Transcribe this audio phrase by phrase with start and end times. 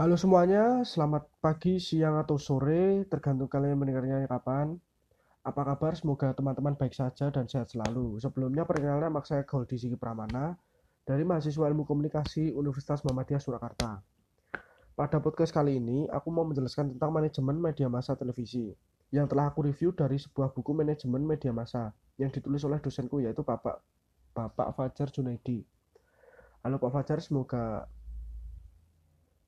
[0.00, 4.80] Halo semuanya, selamat pagi, siang, atau sore, tergantung kalian mendengarnya kapan.
[5.44, 5.92] Apa kabar?
[5.92, 8.16] Semoga teman-teman baik saja dan sehat selalu.
[8.16, 10.56] Sebelumnya perkenalkan nama saya Goldi Sigi Pramana
[11.04, 14.00] dari mahasiswa Ilmu Komunikasi Universitas Muhammadiyah Surakarta.
[14.96, 18.72] Pada podcast kali ini, aku mau menjelaskan tentang manajemen media massa televisi
[19.12, 23.44] yang telah aku review dari sebuah buku manajemen media massa yang ditulis oleh dosenku yaitu
[23.44, 23.84] Bapak
[24.32, 25.60] Bapak Fajar Junaidi.
[26.64, 27.84] Halo Pak Fajar, semoga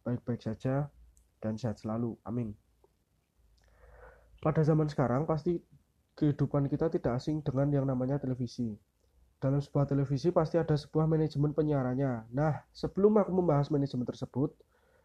[0.02, 0.90] baik-baik saja
[1.42, 2.14] dan sehat selalu.
[2.26, 2.54] Amin.
[4.42, 5.62] Pada zaman sekarang pasti
[6.18, 8.74] kehidupan kita tidak asing dengan yang namanya televisi.
[9.42, 12.30] Dalam sebuah televisi pasti ada sebuah manajemen penyiarannya.
[12.30, 14.54] Nah, sebelum aku membahas manajemen tersebut,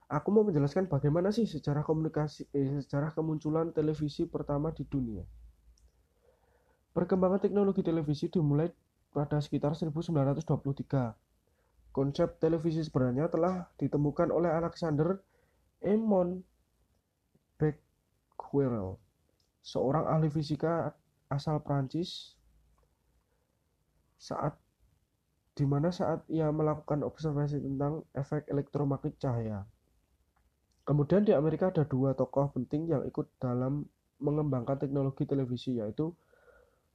[0.10, 5.26] aku mau menjelaskan bagaimana sih secara komunikasi eh, secara kemunculan televisi pertama di dunia.
[6.94, 8.70] Perkembangan teknologi televisi dimulai
[9.14, 11.27] pada sekitar 1923
[11.98, 15.18] Konsep televisi sebenarnya telah ditemukan oleh Alexander
[15.82, 16.46] Emon
[17.58, 19.02] Becquerel,
[19.66, 20.94] seorang ahli fisika
[21.34, 22.38] asal Prancis
[24.22, 24.62] saat
[25.58, 29.66] di mana saat ia melakukan observasi tentang efek elektromagnetik cahaya.
[30.86, 33.90] Kemudian di Amerika ada dua tokoh penting yang ikut dalam
[34.22, 36.14] mengembangkan teknologi televisi yaitu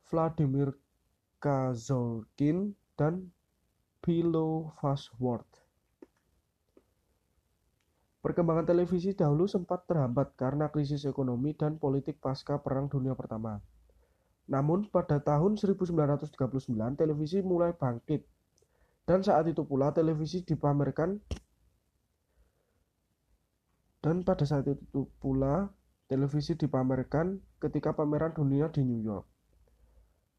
[0.06, 0.70] Vladimir
[1.42, 3.34] Kazorkin dan
[4.02, 5.46] Philo Fastword.
[8.18, 13.62] Perkembangan televisi dahulu sempat terhambat karena krisis ekonomi dan politik pasca Perang Dunia Pertama.
[14.50, 16.34] Namun pada tahun 1939
[16.98, 18.26] televisi mulai bangkit
[19.06, 21.18] dan saat itu pula televisi dipamerkan
[24.02, 25.70] dan pada saat itu pula
[26.10, 29.26] televisi dipamerkan ketika pameran dunia di New York.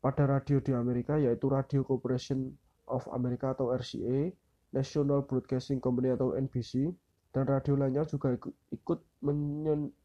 [0.04, 2.52] Pada radio di Amerika yaitu Radio Corporation
[2.94, 4.30] of America atau RCA,
[4.70, 6.94] National Broadcasting Company atau NBC,
[7.34, 8.38] dan radio lainnya juga
[8.70, 9.00] ikut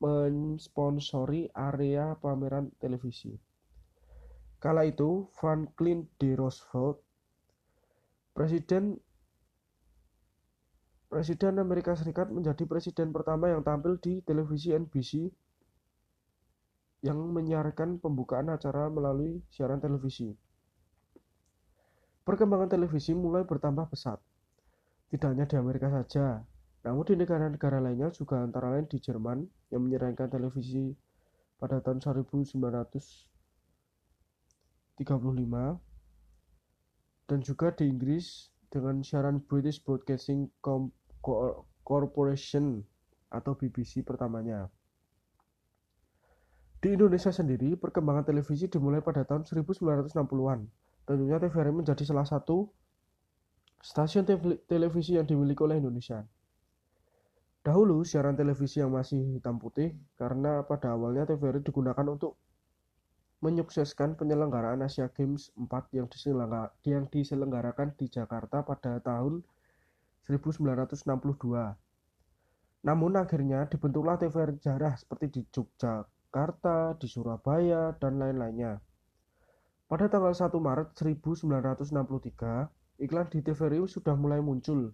[0.00, 3.36] mensponsori area pameran televisi.
[4.58, 6.32] Kala itu, Franklin D.
[6.34, 7.04] Roosevelt,
[8.32, 8.96] Presiden
[11.08, 15.32] Presiden Amerika Serikat menjadi presiden pertama yang tampil di televisi NBC
[17.00, 20.36] yang menyiarkan pembukaan acara melalui siaran televisi.
[22.28, 24.20] Perkembangan televisi mulai bertambah pesat.
[25.08, 26.44] Tidak hanya di Amerika saja,
[26.84, 30.92] namun di negara-negara lainnya juga antara lain di Jerman yang menyerahkan televisi
[31.56, 35.00] pada tahun 1935
[37.32, 40.52] dan juga di Inggris dengan siaran British Broadcasting
[41.80, 42.84] Corporation
[43.32, 44.68] atau BBC pertamanya.
[46.84, 52.68] Di Indonesia sendiri, perkembangan televisi dimulai pada tahun 1960-an Tentunya TVRI menjadi salah satu
[53.80, 54.28] stasiun
[54.68, 56.20] televisi yang dimiliki oleh Indonesia.
[57.64, 62.36] Dahulu siaran televisi yang masih hitam putih karena pada awalnya TVRI digunakan untuk
[63.40, 66.06] menyukseskan penyelenggaraan Asia Games 4 yang,
[66.84, 69.40] yang diselenggarakan di Jakarta pada tahun
[70.28, 71.08] 1962.
[72.84, 78.76] Namun akhirnya dibentuklah TVRI jarah seperti di Yogyakarta, di Surabaya, dan lain-lainnya.
[79.88, 84.92] Pada tanggal 1 Maret 1963, iklan di TVRI sudah mulai muncul.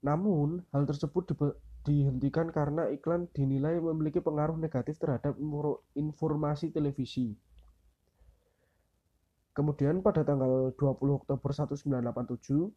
[0.00, 1.36] Namun, hal tersebut di
[1.84, 5.36] dihentikan karena iklan dinilai memiliki pengaruh negatif terhadap
[5.92, 7.36] informasi televisi.
[9.52, 12.72] Kemudian pada tanggal 20 Oktober 1987,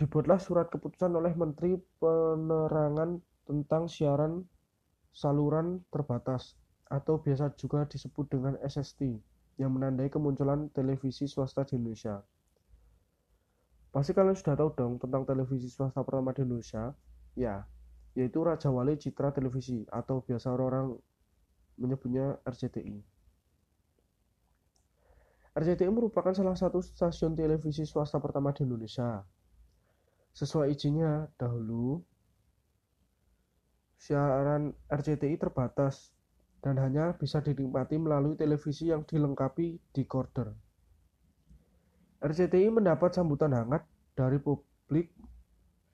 [0.00, 4.48] dibuatlah surat keputusan oleh Menteri Penerangan tentang siaran
[5.12, 6.56] saluran terbatas
[6.88, 12.20] atau biasa juga disebut dengan SST yang menandai kemunculan televisi swasta di Indonesia.
[13.92, 16.92] Pasti kalian sudah tahu dong tentang televisi swasta pertama di Indonesia,
[17.32, 17.64] ya,
[18.12, 20.96] yaitu Raja Wali Citra Televisi atau biasa orang
[21.76, 23.00] menyebutnya RCTI.
[25.56, 29.24] RCTI merupakan salah satu stasiun televisi swasta pertama di Indonesia.
[30.36, 32.04] Sesuai izinnya dahulu,
[33.96, 36.15] siaran RCTI terbatas
[36.66, 40.50] dan hanya bisa dinikmati melalui televisi yang dilengkapi decoder.
[42.18, 43.86] RCTI mendapat sambutan hangat
[44.18, 45.14] dari publik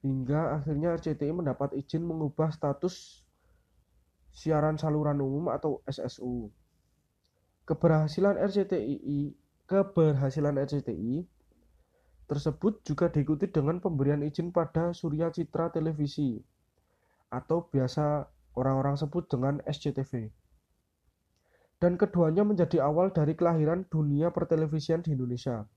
[0.01, 3.21] hingga akhirnya RCTI mendapat izin mengubah status
[4.33, 6.49] siaran saluran umum atau SSU.
[7.69, 9.29] Keberhasilan RCTI
[9.69, 11.21] keberhasilan RCTI
[12.25, 16.41] tersebut juga diikuti dengan pemberian izin pada Surya Citra Televisi
[17.29, 18.25] atau biasa
[18.57, 20.33] orang-orang sebut dengan SCTV
[21.83, 25.67] dan keduanya menjadi awal dari kelahiran dunia pertelevisian di Indonesia.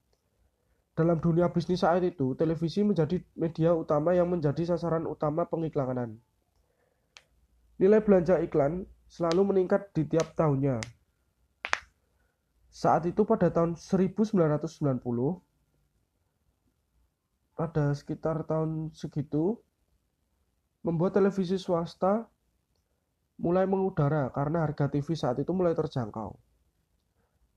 [0.95, 6.15] Dalam dunia bisnis saat itu, televisi menjadi media utama yang menjadi sasaran utama pengiklanan.
[7.75, 10.79] Nilai belanja iklan selalu meningkat di tiap tahunnya.
[12.71, 15.03] Saat itu pada tahun 1990,
[17.51, 19.59] pada sekitar tahun segitu,
[20.87, 22.31] membuat televisi swasta
[23.37, 26.33] mulai mengudara karena harga TV saat itu mulai terjangkau.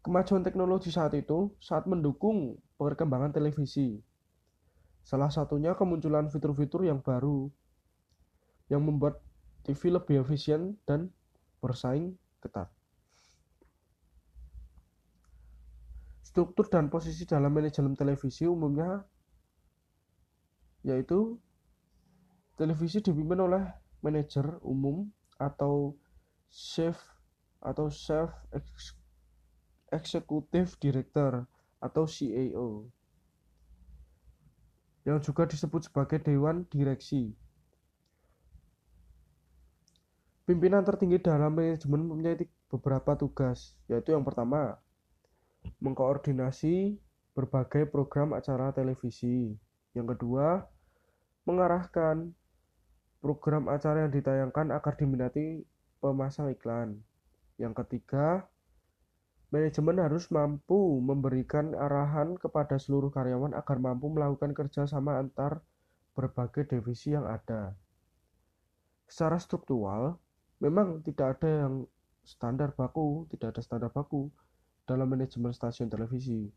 [0.01, 4.01] Kemajuan teknologi saat itu saat mendukung perkembangan televisi.
[5.05, 7.49] Salah satunya kemunculan fitur-fitur yang baru
[8.69, 9.21] yang membuat
[9.65, 11.13] TV lebih efisien dan
[11.61, 12.69] bersaing ketat.
[16.25, 19.03] Struktur dan posisi dalam manajemen televisi umumnya
[20.81, 21.37] yaitu
[22.57, 23.65] televisi dipimpin oleh
[24.01, 25.11] manajer umum
[25.41, 25.97] atau
[26.53, 27.01] chef
[27.65, 28.29] atau chef
[29.89, 31.49] executive director
[31.81, 32.93] atau CEO
[35.09, 37.33] yang juga disebut sebagai dewan direksi
[40.51, 42.35] Pimpinan tertinggi dalam manajemen mempunyai
[42.67, 44.83] beberapa tugas, yaitu yang pertama,
[45.79, 46.99] mengkoordinasi
[47.39, 49.55] berbagai program acara televisi.
[49.95, 50.67] Yang kedua,
[51.47, 52.35] mengarahkan
[53.21, 55.65] program acara yang ditayangkan agar diminati
[56.01, 57.01] pemasang iklan.
[57.61, 58.49] Yang ketiga,
[59.53, 65.61] manajemen harus mampu memberikan arahan kepada seluruh karyawan agar mampu melakukan kerjasama antar
[66.17, 67.77] berbagai divisi yang ada.
[69.05, 70.17] Secara struktural,
[70.65, 71.75] memang tidak ada yang
[72.25, 74.33] standar baku, tidak ada standar baku
[74.89, 76.49] dalam manajemen stasiun televisi.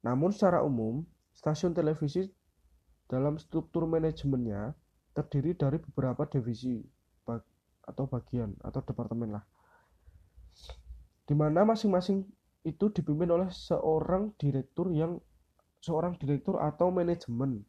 [0.00, 1.04] Namun secara umum,
[1.36, 2.24] stasiun televisi
[3.10, 4.72] dalam struktur manajemennya
[5.20, 6.80] terdiri dari beberapa divisi
[7.84, 9.44] atau bagian atau departemen lah.
[11.28, 12.24] Di mana masing-masing
[12.64, 15.20] itu dipimpin oleh seorang direktur yang
[15.80, 17.64] seorang direktur atau manajemen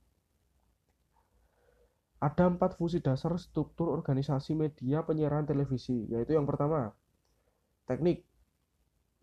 [2.22, 6.94] ada empat fungsi dasar struktur organisasi media penyiaran televisi, yaitu yang pertama,
[7.90, 8.22] teknik,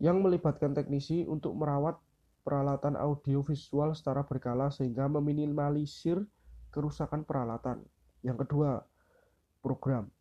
[0.03, 1.95] yang melibatkan teknisi untuk merawat
[2.43, 6.27] peralatan audio visual secara berkala sehingga meminimalisir
[6.75, 7.87] kerusakan peralatan.
[8.25, 8.83] Yang kedua,
[9.63, 10.11] program.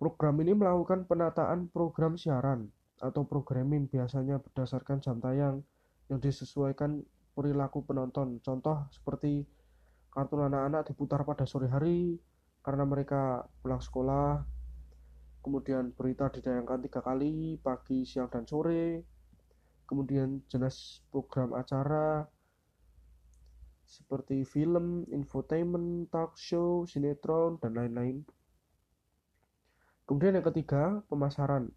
[0.00, 5.60] Program ini melakukan penataan program siaran atau programming biasanya berdasarkan jam tayang
[6.08, 7.04] yang disesuaikan
[7.36, 8.40] perilaku penonton.
[8.40, 9.44] Contoh seperti
[10.10, 12.18] kartun anak-anak diputar pada sore hari
[12.60, 14.42] karena mereka pulang sekolah
[15.40, 19.06] kemudian berita ditayangkan tiga kali pagi siang dan sore
[19.88, 22.28] kemudian jenis program acara
[23.90, 28.22] seperti film, infotainment, talk show, sinetron, dan lain-lain.
[30.06, 31.74] Kemudian yang ketiga, pemasaran.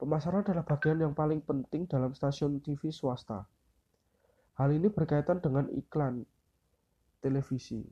[0.00, 3.44] Pemasaran adalah bagian yang paling penting dalam stasiun TV swasta.
[4.56, 6.24] Hal ini berkaitan dengan iklan,
[7.20, 7.84] televisi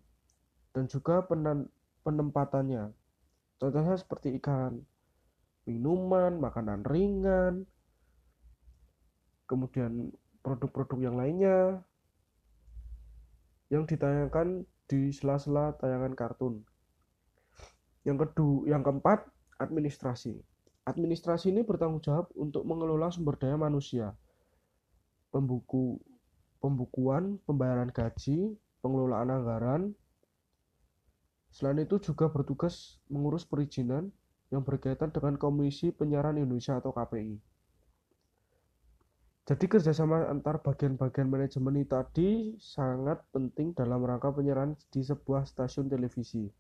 [0.73, 1.20] dan juga
[2.05, 2.88] penempatannya.
[3.61, 4.81] Contohnya seperti ikan,
[5.69, 7.69] minuman, makanan ringan,
[9.44, 11.85] kemudian produk-produk yang lainnya
[13.69, 16.65] yang ditayangkan di sela-sela tayangan kartun.
[18.09, 19.29] Yang kedua, yang keempat,
[19.61, 20.41] administrasi.
[20.88, 24.17] Administrasi ini bertanggung jawab untuk mengelola sumber daya manusia,
[25.29, 26.00] pembuku,
[26.65, 29.82] pembukuan, pembayaran gaji, pengelolaan anggaran.
[31.53, 34.09] Selain itu juga bertugas mengurus perizinan
[34.49, 37.37] yang berkaitan dengan Komisi Penyiaran Indonesia atau KPI.
[39.48, 45.88] Jadi kerjasama antar bagian-bagian manajemen ini tadi sangat penting dalam rangka penyiaran di sebuah stasiun
[45.88, 46.52] televisi.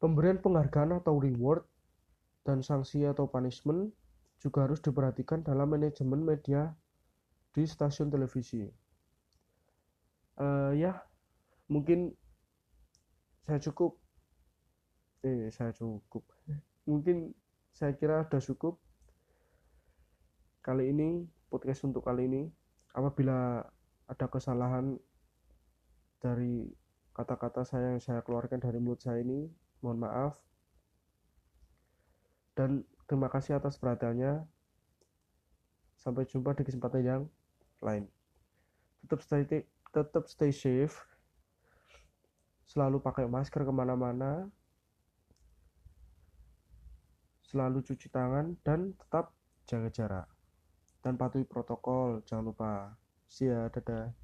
[0.00, 1.68] Pemberian penghargaan atau reward
[2.40, 3.92] dan sanksi atau punishment
[4.40, 6.72] juga harus diperhatikan dalam manajemen media
[7.52, 8.64] di stasiun televisi.
[10.40, 11.04] Uh, ya
[11.68, 12.16] mungkin
[13.44, 14.00] saya cukup.
[15.20, 16.24] Eh saya cukup.
[16.88, 17.36] Mungkin
[17.76, 18.83] saya kira sudah cukup
[20.64, 22.48] kali ini podcast untuk kali ini
[22.96, 23.60] apabila
[24.08, 24.96] ada kesalahan
[26.24, 26.72] dari
[27.12, 29.44] kata-kata saya yang saya keluarkan dari mulut saya ini
[29.84, 30.40] mohon maaf.
[32.56, 34.48] Dan terima kasih atas perhatiannya.
[36.00, 37.22] Sampai jumpa di kesempatan yang
[37.84, 38.08] lain.
[39.04, 39.44] Tetap stay
[39.92, 40.96] tetap stay safe.
[42.64, 44.48] Selalu pakai masker ke mana-mana.
[47.52, 49.36] Selalu cuci tangan dan tetap
[49.68, 50.33] jaga jarak
[51.04, 52.72] dan patuhi protokol jangan lupa.
[53.28, 54.23] See ya dadah